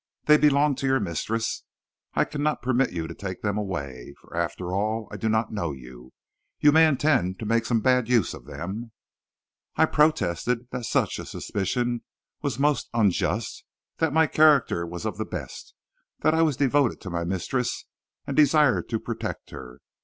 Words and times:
They 0.25 0.37
belong 0.37 0.73
to 0.77 0.87
your 0.87 0.99
mistress. 0.99 1.63
I 2.15 2.25
cannot 2.25 2.63
permit 2.63 2.85
that 2.89 2.95
you 2.95 3.07
take 3.09 3.43
them 3.43 3.55
away, 3.55 4.15
for, 4.19 4.35
after 4.35 4.73
all, 4.73 5.07
I 5.11 5.17
do 5.17 5.29
not 5.29 5.51
know 5.53 5.73
you. 5.73 6.11
You 6.59 6.71
may 6.71 6.87
intend 6.87 7.37
to 7.37 7.45
make 7.45 7.67
some 7.67 7.81
bad 7.81 8.09
use 8.09 8.33
of 8.33 8.45
them.' 8.45 8.93
"I 9.75 9.85
protested 9.85 10.69
that 10.71 10.85
such 10.85 11.19
a 11.19 11.25
suspicion 11.27 12.01
was 12.41 12.57
most 12.57 12.89
unjust, 12.95 13.63
that 13.99 14.11
my 14.11 14.25
character 14.25 14.87
was 14.87 15.05
of 15.05 15.19
the 15.19 15.23
best, 15.23 15.75
that 16.21 16.33
I 16.33 16.41
was 16.41 16.57
devoted 16.57 16.99
to 17.01 17.11
my 17.11 17.23
mistress 17.23 17.85
and 18.25 18.35
desired 18.35 18.89
to 18.89 18.99
protect 18.99 19.51
her. 19.51 19.81